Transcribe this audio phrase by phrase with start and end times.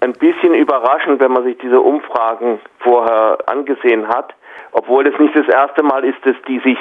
[0.00, 4.34] ein bisschen überraschend, wenn man sich diese Umfragen vorher angesehen hat,
[4.72, 6.78] obwohl es nicht das erste Mal ist, dass die sich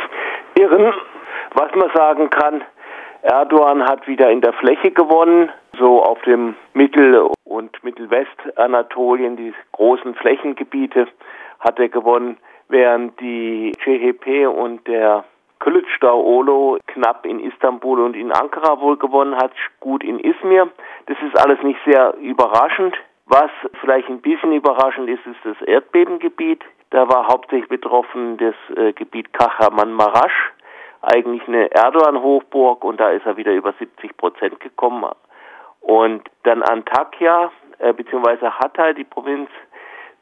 [0.57, 0.93] irren.
[1.53, 2.63] Was man sagen kann,
[3.21, 10.15] Erdogan hat wieder in der Fläche gewonnen, so auf dem Mittel- und Mittelwestanatolien, die großen
[10.15, 11.07] Flächengebiete
[11.59, 12.37] hat er gewonnen,
[12.69, 15.25] während die CHP und der
[15.59, 19.51] Kılıçdaroğlu knapp in Istanbul und in Ankara wohl gewonnen hat,
[19.81, 20.69] gut in Izmir.
[21.07, 22.95] Das ist alles nicht sehr überraschend.
[23.29, 26.63] Was vielleicht ein bisschen überraschend ist, ist das Erdbebengebiet.
[26.89, 30.31] Da war hauptsächlich betroffen das äh, Gebiet Kahramanmaraş
[31.01, 35.05] eigentlich eine Erdogan-Hochburg und da ist er wieder über 70 Prozent gekommen.
[35.79, 39.49] Und dann Antakya, äh, beziehungsweise Hatay, die Provinz,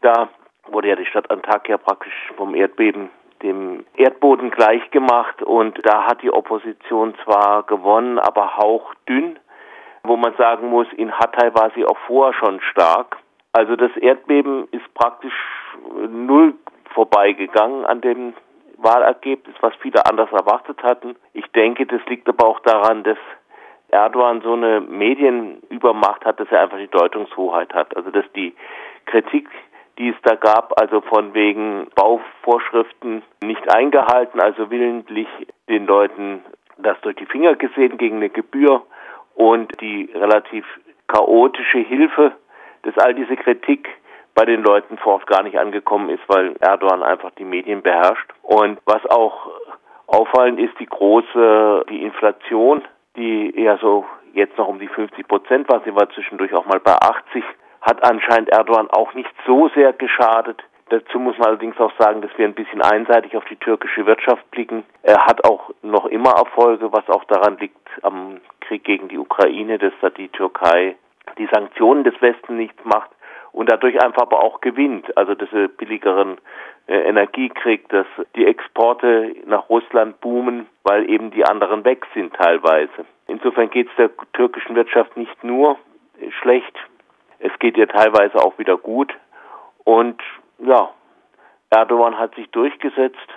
[0.01, 0.27] da
[0.67, 3.09] wurde ja die Stadt Antakya praktisch vom Erdbeben
[3.41, 9.39] dem Erdboden gleichgemacht und da hat die Opposition zwar gewonnen, aber hauchdünn,
[10.03, 13.17] wo man sagen muss, in Hatay war sie auch vorher schon stark.
[13.53, 15.33] Also das Erdbeben ist praktisch
[16.09, 16.53] null
[16.93, 18.33] vorbeigegangen an dem
[18.77, 21.15] Wahlergebnis, was viele anders erwartet hatten.
[21.33, 23.17] Ich denke, das liegt aber auch daran, dass
[23.89, 27.95] Erdogan so eine Medienübermacht hat, dass er einfach die Deutungshoheit hat.
[27.95, 28.55] Also dass die
[29.05, 29.49] Kritik,
[29.97, 35.27] die es da gab, also von wegen Bauvorschriften nicht eingehalten, also willentlich
[35.69, 36.43] den Leuten
[36.77, 38.83] das durch die Finger gesehen gegen eine Gebühr
[39.37, 40.65] und die relativ
[41.07, 42.33] chaotische Hilfe,
[42.83, 43.87] dass all diese Kritik
[44.33, 48.29] bei den Leuten vor Ort gar nicht angekommen ist, weil Erdogan einfach die Medien beherrscht.
[48.41, 49.49] Und was auch
[50.07, 52.83] auffallend ist, die große, die Inflation,
[53.15, 56.79] die eher so jetzt noch um die 50 Prozent war, sie war zwischendurch auch mal
[56.79, 57.43] bei 80,
[57.81, 60.63] hat anscheinend Erdogan auch nicht so sehr geschadet.
[60.89, 64.49] Dazu muss man allerdings auch sagen, dass wir ein bisschen einseitig auf die türkische Wirtschaft
[64.51, 64.83] blicken.
[65.03, 69.77] Er hat auch noch immer Erfolge, was auch daran liegt am Krieg gegen die Ukraine,
[69.77, 70.95] dass da die Türkei
[71.37, 73.11] die Sanktionen des Westens nichts macht
[73.51, 75.17] und dadurch einfach aber auch gewinnt.
[75.17, 76.37] Also dass er billigeren
[76.87, 82.33] äh, Energie kriegt, dass die Exporte nach Russland boomen, weil eben die anderen weg sind
[82.33, 83.05] teilweise.
[83.27, 85.77] Insofern geht es der türkischen Wirtschaft nicht nur
[86.41, 86.75] schlecht,
[87.39, 89.13] es geht ihr teilweise auch wieder gut.
[89.83, 90.21] Und
[90.59, 90.89] ja,
[91.69, 93.27] Erdogan hat sich durchgesetzt.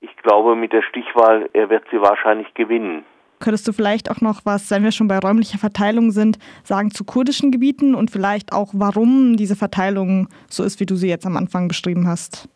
[0.00, 3.04] Ich glaube, mit der Stichwahl, er wird sie wahrscheinlich gewinnen.
[3.44, 7.04] Könntest du vielleicht auch noch was, wenn wir schon bei räumlicher Verteilung sind, sagen zu
[7.04, 11.36] kurdischen Gebieten und vielleicht auch, warum diese Verteilung so ist, wie du sie jetzt am
[11.36, 12.48] Anfang beschrieben hast?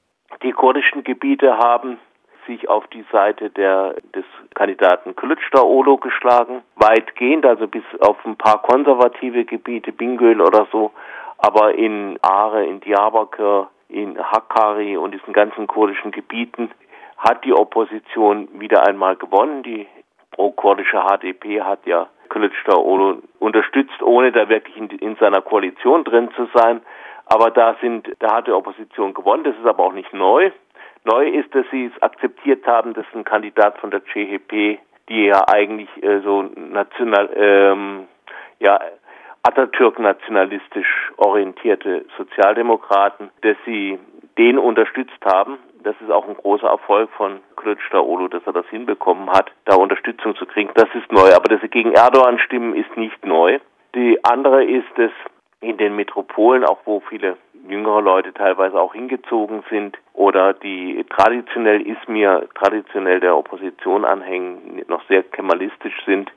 [0.42, 1.98] Die kurdischen Gebiete haben
[2.46, 8.62] sich auf die Seite der, des Kandidaten Kılıçdaroğlu geschlagen, weitgehend, also bis auf ein paar
[8.62, 10.90] konservative Gebiete, Bingöl oder so,
[11.36, 16.70] aber in Are, in Diyarbakir, in Hakkari und diesen ganzen kurdischen Gebieten
[17.18, 19.62] hat die Opposition wieder einmal gewonnen.
[19.62, 19.86] Die
[20.38, 26.48] pro-kurdische HDP hat ja Kılıçdaroğlu unterstützt, ohne da wirklich in, in seiner Koalition drin zu
[26.54, 26.80] sein.
[27.26, 29.44] Aber da sind, da hat die Opposition gewonnen.
[29.44, 30.50] Das ist aber auch nicht neu.
[31.04, 34.78] Neu ist, dass sie es akzeptiert haben, dass ein Kandidat von der CHP,
[35.08, 38.06] die ja eigentlich äh, so national, ähm,
[38.60, 38.78] ja,
[39.42, 43.98] Atatürk-nationalistisch orientierte Sozialdemokraten, dass sie
[44.36, 45.58] den unterstützt haben.
[45.82, 50.34] Das ist auch ein großer Erfolg von Kılıçdaroğlu, dass er das hinbekommen hat, da Unterstützung
[50.36, 50.70] zu kriegen.
[50.74, 51.32] Das ist neu.
[51.34, 53.58] Aber dass sie gegen Erdogan stimmen, ist nicht neu.
[53.94, 55.12] Die andere ist, dass
[55.60, 57.36] in den Metropolen, auch wo viele
[57.68, 65.02] jüngere Leute teilweise auch hingezogen sind oder die traditionell Izmir, traditionell der Opposition anhängen, noch
[65.08, 66.30] sehr kemalistisch sind.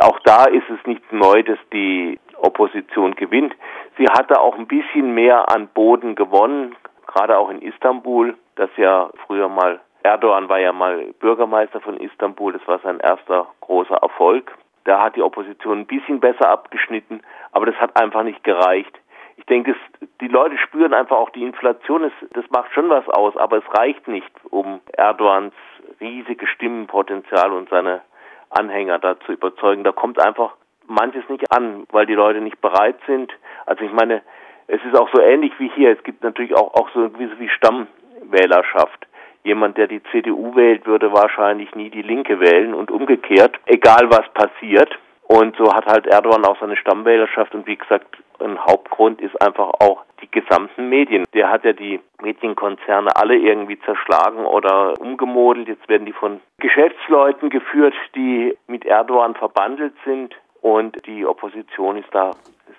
[0.00, 3.54] Auch da ist es nicht neu, dass die Opposition gewinnt.
[3.96, 6.74] Sie hatte auch ein bisschen mehr an Boden gewonnen,
[7.06, 12.52] gerade auch in Istanbul, das ja früher mal Erdogan war ja mal Bürgermeister von Istanbul,
[12.52, 14.52] das war sein erster großer Erfolg.
[14.84, 17.22] Da hat die Opposition ein bisschen besser abgeschnitten,
[17.52, 19.00] aber das hat einfach nicht gereicht.
[19.38, 23.08] Ich denke, das, die Leute spüren einfach auch die Inflation, das, das macht schon was
[23.08, 25.54] aus, aber es reicht nicht, um Erdogans
[26.00, 28.02] riesige Stimmenpotenzial und seine
[28.50, 29.84] Anhänger da zu überzeugen.
[29.84, 30.52] Da kommt einfach
[30.86, 33.32] manches nicht an, weil die Leute nicht bereit sind.
[33.64, 34.22] Also ich meine,
[34.66, 35.92] es ist auch so ähnlich wie hier.
[35.92, 39.06] Es gibt natürlich auch, auch so gewisse wie Stammwählerschaft.
[39.42, 44.26] Jemand, der die CDU wählt, würde wahrscheinlich nie die Linke wählen und umgekehrt, egal was
[44.32, 44.90] passiert.
[45.26, 48.06] Und so hat halt Erdogan auch seine Stammwählerschaft und wie gesagt,
[48.40, 51.24] ein Hauptgrund ist einfach auch die gesamten Medien.
[51.32, 55.68] Der hat ja die Medienkonzerne alle irgendwie zerschlagen oder umgemodelt.
[55.68, 62.08] Jetzt werden die von Geschäftsleuten geführt, die mit Erdogan verbandelt sind und die Opposition ist
[62.12, 62.32] da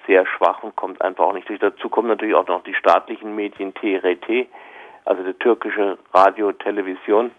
[0.07, 1.59] sehr schwach und kommt einfach auch nicht durch.
[1.59, 4.47] Dazu kommen natürlich auch noch die staatlichen Medien TRT,
[5.05, 7.31] also der türkische Radio, Television.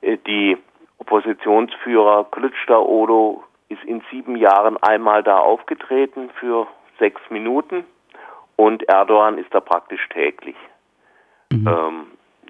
[0.00, 0.56] Äh, die
[0.98, 6.66] Oppositionsführer Kılıçdaroğlu ist in sieben Jahren einmal da aufgetreten für
[6.98, 7.84] sechs Minuten
[8.56, 10.56] und Erdogan ist da praktisch täglich.
[11.50, 11.66] Mhm.
[11.66, 12.03] Ähm,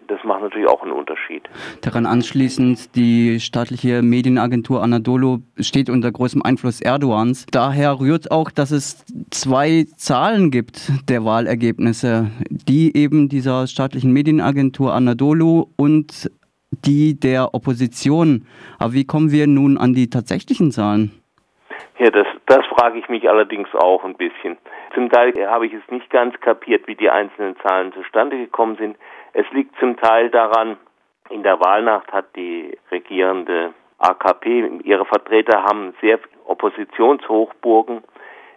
[0.08, 1.48] das macht natürlich auch einen Unterschied.
[1.82, 7.46] Daran anschließend, die staatliche Medienagentur Anadolu steht unter großem Einfluss Erdogans.
[7.50, 14.92] Daher rührt auch, dass es zwei Zahlen gibt der Wahlergebnisse, die eben dieser staatlichen Medienagentur
[14.92, 16.30] Anadolu und
[16.84, 18.46] die der Opposition.
[18.78, 21.12] Aber wie kommen wir nun an die tatsächlichen Zahlen?
[21.98, 24.56] Ja, das, das frage ich mich allerdings auch ein bisschen.
[24.94, 28.96] Zum Teil habe ich es nicht ganz kapiert, wie die einzelnen Zahlen zustande gekommen sind.
[29.34, 30.76] Es liegt zum Teil daran,
[31.28, 38.02] in der Wahlnacht hat die regierende AKP, ihre Vertreter haben sehr Oppositionshochburgen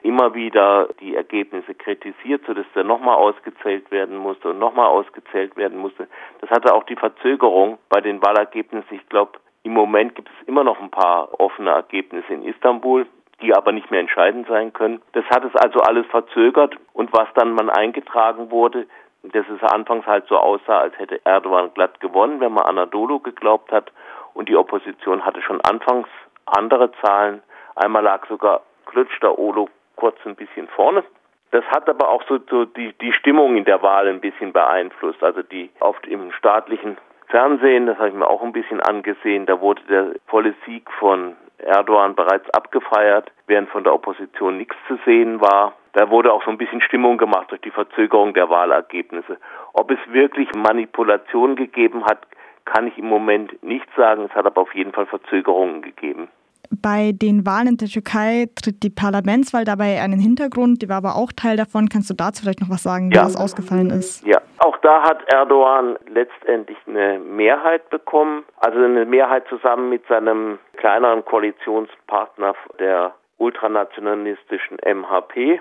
[0.03, 5.79] immer wieder die Ergebnisse kritisiert, sodass der nochmal ausgezählt werden musste und nochmal ausgezählt werden
[5.79, 6.07] musste.
[6.41, 8.95] Das hatte auch die Verzögerung bei den Wahlergebnissen.
[8.95, 13.05] Ich glaube, im Moment gibt es immer noch ein paar offene Ergebnisse in Istanbul,
[13.41, 15.01] die aber nicht mehr entscheidend sein können.
[15.13, 18.87] Das hat es also alles verzögert und was dann mal eingetragen wurde,
[19.23, 23.71] dass es anfangs halt so aussah, als hätte Erdogan glatt gewonnen, wenn man Anadolu geglaubt
[23.71, 23.91] hat.
[24.33, 26.07] Und die Opposition hatte schon anfangs
[26.45, 27.41] andere Zahlen.
[27.75, 31.03] Einmal lag sogar Klötzter Olo kurz ein bisschen vorne.
[31.51, 35.23] Das hat aber auch so, so die, die Stimmung in der Wahl ein bisschen beeinflusst.
[35.23, 36.97] Also die oft im staatlichen
[37.27, 41.35] Fernsehen, das habe ich mir auch ein bisschen angesehen, da wurde der volle Sieg von
[41.57, 45.73] Erdogan bereits abgefeiert, während von der Opposition nichts zu sehen war.
[45.97, 49.39] Da wurde auch so ein bisschen Stimmung gemacht durch die Verzögerung der Wahlergebnisse.
[49.73, 52.19] Ob es wirklich Manipulation gegeben hat,
[52.65, 54.25] kann ich im Moment nicht sagen.
[54.29, 56.27] Es hat aber auf jeden Fall Verzögerungen gegeben.
[56.69, 61.15] Bei den Wahlen in der Türkei tritt die Parlamentswahl dabei einen Hintergrund, die war aber
[61.15, 61.89] auch Teil davon.
[61.89, 63.23] Kannst du dazu vielleicht noch was sagen, wie ja.
[63.23, 64.23] das ausgefallen ist?
[64.23, 70.59] Ja, auch da hat Erdogan letztendlich eine Mehrheit bekommen, also eine Mehrheit zusammen mit seinem
[70.75, 75.59] kleineren Koalitionspartner der ultranationalistischen MHP.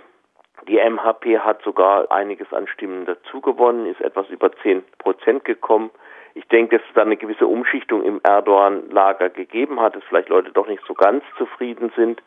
[0.69, 5.91] Die MHP hat sogar einiges an Stimmen dazugewonnen, ist etwas über 10 Prozent gekommen.
[6.35, 10.53] Ich denke, dass es da eine gewisse Umschichtung im Erdogan-Lager gegeben hat, dass vielleicht Leute
[10.53, 12.23] doch nicht so ganz zufrieden sind,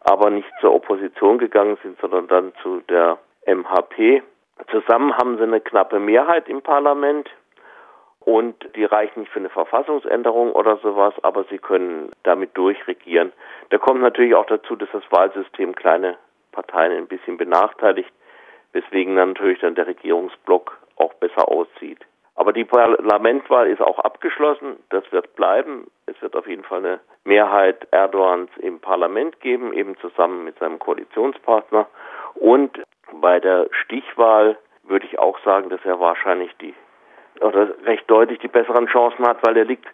[0.00, 4.22] aber nicht zur Opposition gegangen sind, sondern dann zu der MHP.
[4.70, 7.28] Zusammen haben sie eine knappe Mehrheit im Parlament
[8.20, 13.32] und die reichen nicht für eine Verfassungsänderung oder sowas, aber sie können damit durchregieren.
[13.70, 16.18] Da kommt natürlich auch dazu, dass das Wahlsystem kleine
[16.58, 18.12] Parteien ein bisschen benachteiligt,
[18.72, 22.00] weswegen dann natürlich dann der Regierungsblock auch besser aussieht.
[22.34, 24.76] Aber die Parlamentwahl ist auch abgeschlossen.
[24.90, 25.86] Das wird bleiben.
[26.06, 30.78] Es wird auf jeden Fall eine Mehrheit Erdogans im Parlament geben, eben zusammen mit seinem
[30.80, 31.86] Koalitionspartner.
[32.34, 32.82] Und
[33.12, 36.74] bei der Stichwahl würde ich auch sagen, dass er wahrscheinlich die
[37.40, 39.86] oder recht deutlich die besseren Chancen hat, weil er liegt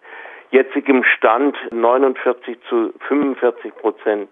[0.50, 4.30] jetzt im Stand 49 zu 45 Prozent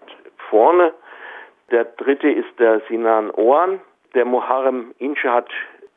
[0.49, 0.93] vorne.
[1.71, 3.79] Der dritte ist der Sinan Oğan.
[4.13, 5.49] Der Muharrem Ince hat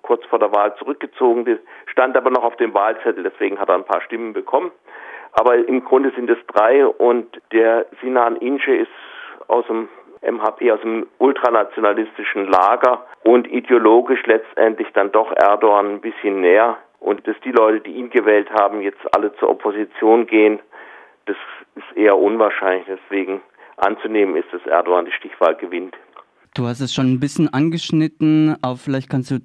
[0.02, 3.84] kurz vor der Wahl zurückgezogen, stand aber noch auf dem Wahlzettel, deswegen hat er ein
[3.84, 4.70] paar Stimmen bekommen.
[5.32, 8.90] Aber im Grunde sind es drei und der Sinan Ince ist
[9.48, 9.88] aus dem
[10.22, 16.78] MHP, aus dem ultranationalistischen Lager und ideologisch letztendlich dann doch Erdogan ein bisschen näher.
[17.00, 20.60] Und dass die Leute, die ihn gewählt haben, jetzt alle zur Opposition gehen,
[21.26, 21.36] das
[21.74, 22.86] ist eher unwahrscheinlich.
[22.86, 23.42] Deswegen
[23.76, 25.94] anzunehmen ist, dass Erdogan die Stichwahl gewinnt.
[26.54, 29.40] Du hast es schon ein bisschen angeschnitten, aber vielleicht kannst du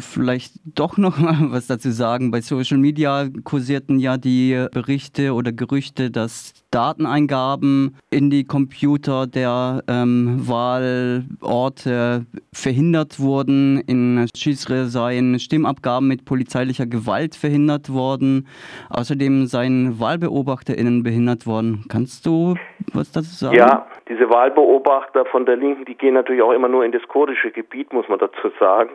[0.00, 2.30] vielleicht doch noch mal was dazu sagen.
[2.30, 9.82] Bei Social Media kursierten ja die Berichte oder Gerüchte, dass Dateneingaben in die Computer der
[9.88, 13.80] ähm, Wahlorte verhindert wurden.
[13.86, 18.48] In Schisre seien Stimmabgaben mit polizeilicher Gewalt verhindert worden.
[18.90, 21.84] Außerdem seien WahlbeobachterInnen behindert worden.
[21.88, 22.54] Kannst du
[22.92, 23.56] was dazu sagen?
[23.56, 27.50] Ja, diese Wahlbeobachter von der Linken, die gehen natürlich auch immer nur in das kurdische
[27.50, 28.90] Gebiet, muss man dazu sagen.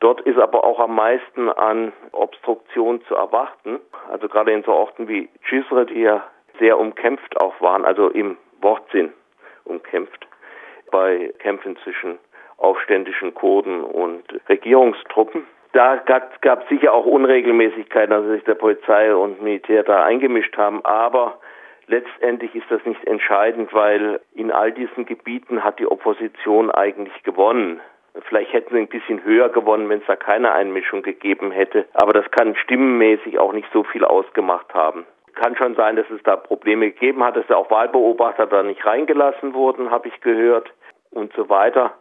[0.00, 3.80] Dort ist aber auch am meisten an Obstruktion zu erwarten.
[4.10, 6.24] Also gerade in so Orten wie Cizre, die ja
[6.58, 9.12] sehr umkämpft auch waren, also im Wortsinn
[9.64, 10.26] umkämpft,
[10.90, 12.18] bei Kämpfen zwischen
[12.56, 15.46] aufständischen Kurden und Regierungstruppen.
[15.72, 20.84] Da gab es sicher auch Unregelmäßigkeiten, also sich der Polizei und Militär da eingemischt haben,
[20.84, 21.38] aber
[21.90, 27.80] Letztendlich ist das nicht entscheidend, weil in all diesen Gebieten hat die Opposition eigentlich gewonnen.
[28.28, 31.86] Vielleicht hätten sie ein bisschen höher gewonnen, wenn es da keine Einmischung gegeben hätte.
[31.94, 35.06] Aber das kann stimmenmäßig auch nicht so viel ausgemacht haben.
[35.34, 38.84] Kann schon sein, dass es da Probleme gegeben hat, dass da auch Wahlbeobachter da nicht
[38.84, 40.70] reingelassen wurden, habe ich gehört
[41.10, 41.94] und so weiter.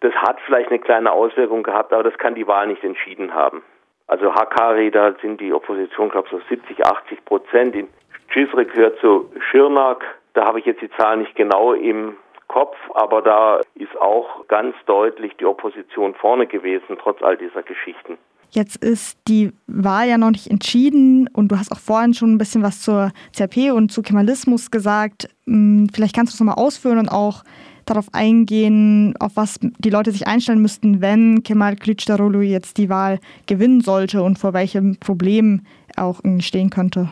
[0.00, 3.62] Das hat vielleicht eine kleine Auswirkung gehabt, aber das kann die Wahl nicht entschieden haben.
[4.06, 7.74] Also Hakkari, da sind die Opposition, glaube ich, so 70, 80 Prozent.
[7.74, 7.88] In
[8.32, 10.04] Cizre gehört zu Schirnak.
[10.34, 12.16] Da habe ich jetzt die Zahlen nicht genau im
[12.48, 18.18] Kopf, aber da ist auch ganz deutlich die Opposition vorne gewesen, trotz all dieser Geschichten.
[18.50, 22.38] Jetzt ist die Wahl ja noch nicht entschieden und du hast auch vorhin schon ein
[22.38, 25.28] bisschen was zur CRP und zu Kemalismus gesagt.
[25.46, 27.44] Hm, vielleicht kannst du es nochmal ausführen und auch
[27.84, 33.18] darauf eingehen, auf was die Leute sich einstellen müssten, wenn Kemal Kılıçdaroğlu jetzt die Wahl
[33.46, 35.62] gewinnen sollte und vor welchem Problem
[35.96, 37.08] er auch stehen könnte.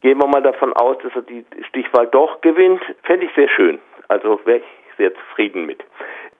[0.00, 3.78] Gehen wir mal davon aus, dass er die Stichwahl doch gewinnt, fände ich sehr schön.
[4.10, 5.84] Also wäre ich sehr zufrieden mit.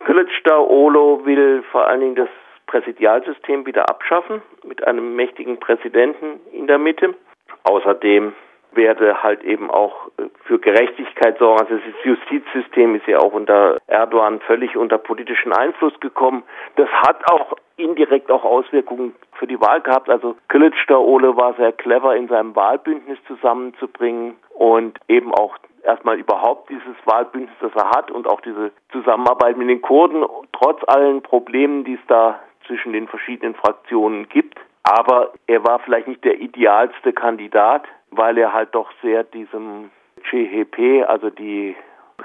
[0.01, 2.29] Kılıçdaroğlu will vor allen Dingen das
[2.67, 7.15] Präsidialsystem wieder abschaffen mit einem mächtigen Präsidenten in der Mitte.
[7.63, 8.33] Außerdem
[8.73, 11.61] werde halt eben auch äh, für Gerechtigkeit sorgen.
[11.61, 16.43] Also das Justizsystem ist ja auch unter Erdogan völlig unter politischen Einfluss gekommen.
[16.77, 20.09] Das hat auch indirekt auch Auswirkungen für die Wahl gehabt.
[20.09, 26.97] Also Kılıçdaroğlu war sehr clever in seinem Wahlbündnis zusammenzubringen und eben auch erstmal überhaupt dieses
[27.07, 31.95] Wahlbündnis, das er hat und auch diese Zusammenarbeit mit den Kurden, trotz allen Problemen, die
[31.95, 34.59] es da zwischen den verschiedenen Fraktionen gibt.
[34.83, 39.91] Aber er war vielleicht nicht der idealste Kandidat, weil er halt doch sehr diesem
[40.29, 41.77] CHP, also die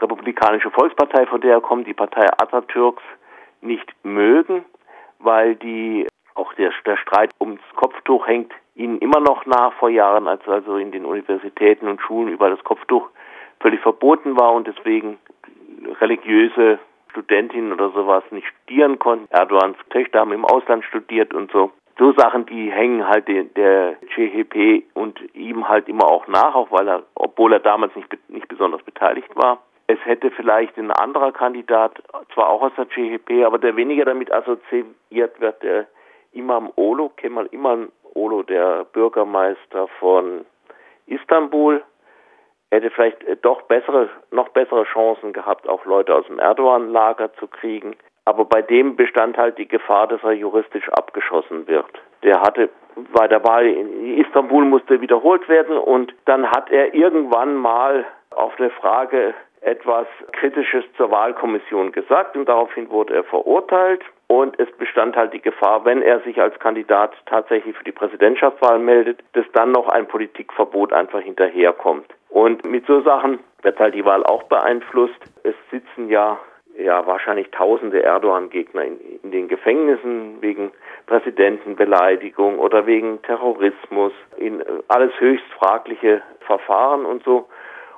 [0.01, 3.03] Republikanische Volkspartei, von der er kommt, die Partei Atatürks,
[3.61, 4.65] nicht mögen,
[5.19, 10.27] weil die auch der, der Streit ums Kopftuch hängt ihnen immer noch nach vor Jahren,
[10.27, 13.09] als also in den Universitäten und Schulen über das Kopftuch
[13.61, 15.17] völlig verboten war und deswegen
[16.01, 16.77] religiöse
[17.11, 19.27] Studentinnen oder sowas nicht studieren konnten.
[19.29, 24.83] Erdogans Töchter haben im Ausland studiert und so so Sachen, die hängen halt der, CHP
[24.93, 28.83] und ihm halt immer auch nach, auch weil er, obwohl er damals nicht, nicht besonders
[28.83, 29.59] beteiligt war.
[29.87, 32.01] Es hätte vielleicht ein anderer Kandidat,
[32.33, 35.87] zwar auch aus der CHP, aber der weniger damit assoziiert wird, der
[36.33, 40.45] Imam Olo, Kemal Imam Olo, der Bürgermeister von
[41.05, 41.83] Istanbul,
[42.71, 47.95] hätte vielleicht doch bessere, noch bessere Chancen gehabt, auch Leute aus dem Erdogan-Lager zu kriegen.
[48.25, 51.85] Aber bei dem bestand halt die Gefahr, dass er juristisch abgeschossen wird.
[52.23, 52.69] Der hatte
[53.13, 58.53] bei der Wahl in Istanbul musste wiederholt werden und dann hat er irgendwann mal auf
[58.57, 65.15] eine Frage etwas Kritisches zur Wahlkommission gesagt und daraufhin wurde er verurteilt und es bestand
[65.15, 69.71] halt die Gefahr, wenn er sich als Kandidat tatsächlich für die Präsidentschaftswahl meldet, dass dann
[69.71, 72.05] noch ein Politikverbot einfach hinterherkommt.
[72.29, 75.19] Und mit so Sachen wird halt die Wahl auch beeinflusst.
[75.43, 76.37] Es sitzen ja
[76.77, 80.71] ja wahrscheinlich tausende Erdogan-Gegner in, in, den Gefängnissen wegen
[81.07, 87.47] Präsidentenbeleidigung oder wegen Terrorismus, in äh, alles höchst fragliche Verfahren und so.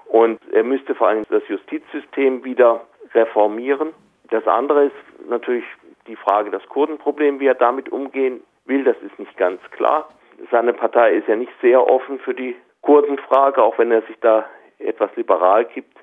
[0.06, 2.82] Und er müsste vor allem das Justizsystem wieder
[3.14, 3.94] reformieren.
[4.30, 5.66] Das andere ist natürlich
[6.08, 10.10] die Frage das Kurdenproblem, wie er damit umgehen will, das ist nicht ganz klar.
[10.52, 14.46] Seine Partei ist ja nicht sehr offen für die Kurdenfrage, auch wenn er sich da
[14.80, 15.98] etwas liberal gibt.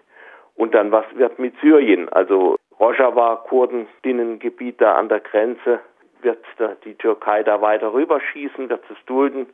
[0.57, 2.09] Und dann was wird mit Syrien?
[2.11, 5.81] Also Rojava, Kurdenbinnengebiet da an der Grenze,
[6.23, 6.39] wird
[6.85, 9.47] die Türkei da weiter rüberschießen, wird es dulden?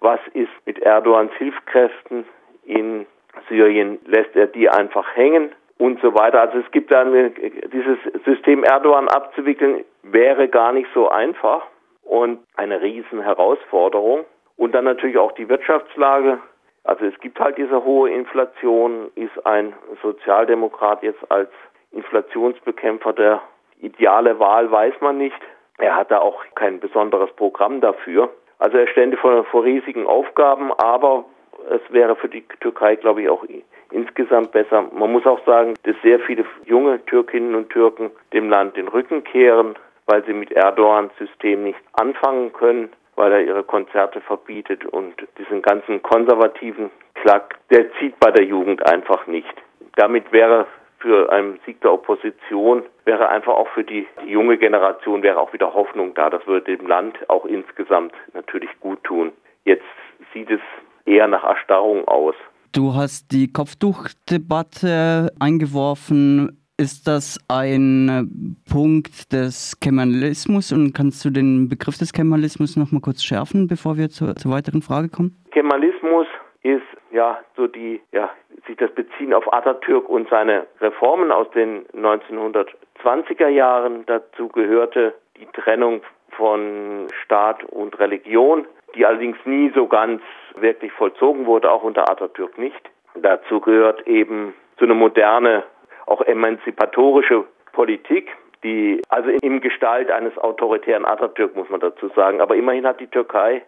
[0.00, 2.24] Was ist mit Erdogans Hilfskräften
[2.64, 3.06] in
[3.48, 3.98] Syrien?
[4.06, 5.52] Lässt er die einfach hängen?
[5.78, 6.40] Und so weiter.
[6.40, 7.34] Also es gibt dann
[7.70, 11.66] dieses System Erdogan abzuwickeln, wäre gar nicht so einfach
[12.02, 14.24] und eine riesen Herausforderung.
[14.56, 16.38] Und dann natürlich auch die Wirtschaftslage.
[16.84, 21.50] Also es gibt halt diese hohe Inflation, ist ein Sozialdemokrat jetzt als
[21.96, 23.40] Inflationsbekämpfer der
[23.80, 25.36] ideale Wahl weiß man nicht.
[25.78, 28.30] Er hat da auch kein besonderes Programm dafür.
[28.58, 31.24] Also er stände vor, vor riesigen Aufgaben, aber
[31.70, 33.44] es wäre für die Türkei, glaube ich, auch
[33.90, 34.84] insgesamt besser.
[34.92, 39.24] Man muss auch sagen, dass sehr viele junge Türkinnen und Türken dem Land den Rücken
[39.24, 39.74] kehren,
[40.06, 45.62] weil sie mit Erdogans System nicht anfangen können, weil er ihre Konzerte verbietet und diesen
[45.62, 49.54] ganzen konservativen Klack, der zieht bei der Jugend einfach nicht.
[49.96, 50.66] Damit wäre
[50.98, 55.74] für einen Sieg der Opposition wäre einfach auch für die, junge Generation wäre auch wieder
[55.74, 56.30] Hoffnung da.
[56.30, 59.32] Das würde dem Land auch insgesamt natürlich gut tun.
[59.64, 59.84] Jetzt
[60.32, 60.60] sieht es
[61.04, 62.34] eher nach Erstarrung aus.
[62.72, 66.62] Du hast die Kopftuchdebatte eingeworfen.
[66.78, 73.00] Ist das ein Punkt des Kemalismus und kannst du den Begriff des Kemalismus noch mal
[73.00, 75.42] kurz schärfen, bevor wir zur, zur weiteren Frage kommen?
[75.52, 76.26] Kemalismus
[76.66, 76.82] ist
[77.12, 78.30] ja so die ja
[78.66, 84.04] sich das beziehen auf Atatürk und seine Reformen aus den 1920er Jahren.
[84.06, 90.22] Dazu gehörte die Trennung von Staat und Religion, die allerdings nie so ganz
[90.56, 92.90] wirklich vollzogen wurde, auch unter Atatürk nicht.
[93.14, 95.62] Dazu gehört eben so eine moderne,
[96.06, 98.28] auch emanzipatorische Politik,
[98.64, 102.40] die also im Gestalt eines autoritären Atatürk muss man dazu sagen.
[102.40, 103.62] Aber immerhin hat die Türkei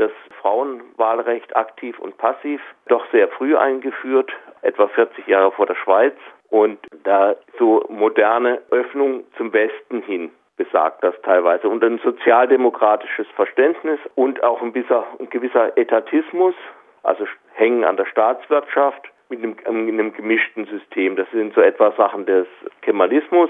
[0.00, 6.14] das Frauenwahlrecht aktiv und passiv doch sehr früh eingeführt, etwa 40 Jahre vor der Schweiz.
[6.50, 14.00] und da so moderne Öffnung zum Westen hin besagt das teilweise und ein sozialdemokratisches Verständnis
[14.14, 16.54] und auch ein gewisser, ein gewisser Etatismus,
[17.02, 21.16] also hängen an der Staatswirtschaft mit einem, einem gemischten System.
[21.16, 22.46] Das sind so etwa Sachen des
[22.82, 23.48] Kemalismus.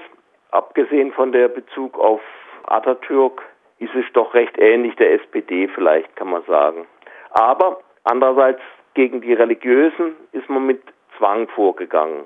[0.51, 2.21] Abgesehen von der Bezug auf
[2.67, 3.43] Atatürk
[3.81, 6.87] ist es doch recht ähnlich der SPD vielleicht, kann man sagen.
[7.31, 8.61] Aber andererseits
[8.95, 10.83] gegen die Religiösen ist man mit
[11.17, 12.25] Zwang vorgegangen.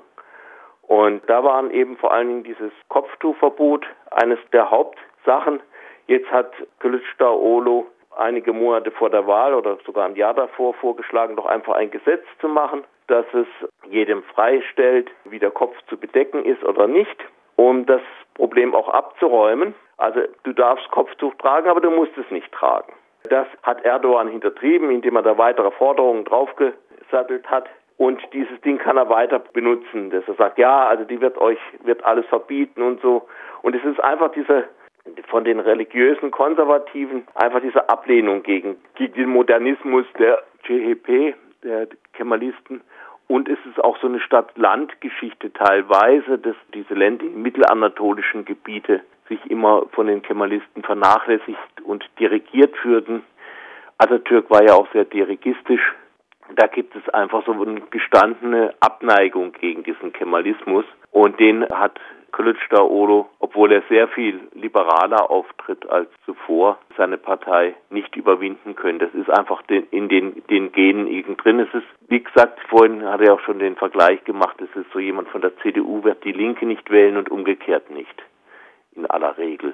[0.83, 5.61] Und da waren eben vor allen Dingen dieses Kopftuchverbot eines der Hauptsachen.
[6.07, 7.85] Jetzt hat Kılıçdaroğlu
[8.17, 12.23] einige Monate vor der Wahl oder sogar ein Jahr davor vorgeschlagen, doch einfach ein Gesetz
[12.39, 13.47] zu machen, dass es
[13.89, 17.17] jedem freistellt, wie der Kopf zu bedecken ist oder nicht,
[17.55, 18.01] um das
[18.33, 19.73] Problem auch abzuräumen.
[19.97, 22.93] Also du darfst Kopftuch tragen, aber du musst es nicht tragen.
[23.29, 27.67] Das hat Erdogan hintertrieben, indem er da weitere Forderungen draufgesattelt hat.
[27.97, 31.59] Und dieses Ding kann er weiter benutzen, dass er sagt, ja, also die wird euch,
[31.83, 33.27] wird alles verbieten und so.
[33.61, 34.65] Und es ist einfach diese,
[35.29, 42.81] von den religiösen Konservativen, einfach diese Ablehnung gegen, gegen den Modernismus der CHP, der Kemalisten.
[43.27, 49.83] Und es ist auch so eine Stadt-Land-Geschichte teilweise, dass diese ländlichen mittelanatolischen Gebiete sich immer
[49.91, 53.23] von den Kemalisten vernachlässigt und dirigiert führten.
[53.97, 55.93] Atatürk war ja auch sehr dirigistisch
[56.53, 61.99] da gibt es einfach so eine gestandene Abneigung gegen diesen Kemalismus und den hat
[62.31, 68.99] Kılıçdaroğlu, obwohl er sehr viel liberaler auftritt als zuvor, seine Partei nicht überwinden können.
[68.99, 71.61] Das ist einfach in den, den Genen irgend drin.
[71.61, 74.99] Es ist, wie gesagt, vorhin hat er auch schon den Vergleich gemacht, es ist so
[74.99, 78.21] jemand von der CDU wird die Linke nicht wählen und umgekehrt nicht.
[78.95, 79.73] In aller Regel.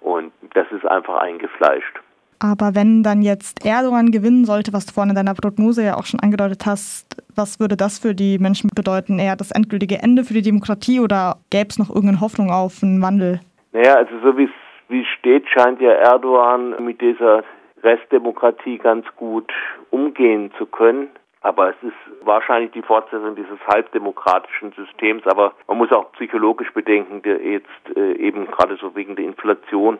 [0.00, 2.00] Und das ist einfach eingefleischt.
[2.40, 6.04] Aber wenn dann jetzt Erdogan gewinnen sollte, was du vorhin in deiner Prognose ja auch
[6.04, 9.18] schon angedeutet hast, was würde das für die Menschen bedeuten?
[9.18, 13.00] Eher das endgültige Ende für die Demokratie oder gäbe es noch irgendeine Hoffnung auf einen
[13.00, 13.40] Wandel?
[13.72, 14.44] Naja, also so wie
[14.90, 17.44] es steht, scheint ja Erdogan mit dieser
[17.82, 19.50] Restdemokratie ganz gut
[19.90, 21.08] umgehen zu können.
[21.44, 25.26] Aber es ist wahrscheinlich die Fortsetzung dieses halbdemokratischen Systems.
[25.26, 29.98] Aber man muss auch psychologisch bedenken, der jetzt äh, eben gerade so wegen der Inflation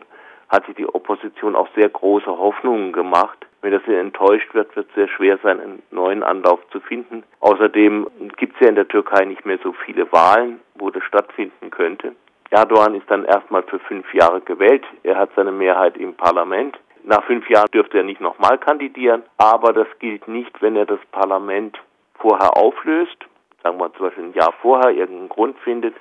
[0.49, 3.37] hat sich die Opposition auch sehr große Hoffnungen gemacht.
[3.61, 7.23] Wenn das hier enttäuscht wird, wird es sehr schwer sein, einen neuen Anlauf zu finden.
[7.41, 11.69] Außerdem gibt es ja in der Türkei nicht mehr so viele Wahlen, wo das stattfinden
[11.69, 12.15] könnte.
[12.49, 14.83] Erdogan ist dann erstmal für fünf Jahre gewählt.
[15.03, 16.77] Er hat seine Mehrheit im Parlament.
[17.05, 20.99] Nach fünf Jahren dürfte er nicht nochmal kandidieren, aber das gilt nicht, wenn er das
[21.11, 21.79] Parlament
[22.15, 23.17] vorher auflöst,
[23.63, 25.95] sagen wir zum Beispiel ein Jahr vorher irgendeinen Grund findet,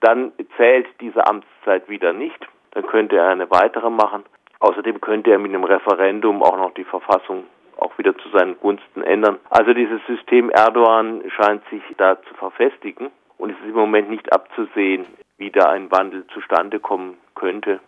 [0.00, 4.24] dann zählt diese Amtszeit wieder nicht dann könnte er eine weitere machen.
[4.60, 7.44] Außerdem könnte er mit einem Referendum auch noch die Verfassung
[7.78, 9.38] auch wieder zu seinen Gunsten ändern.
[9.48, 14.30] Also dieses System Erdogan scheint sich da zu verfestigen und es ist im Moment nicht
[14.32, 15.06] abzusehen,
[15.38, 17.80] wie da ein Wandel zustande kommen könnte.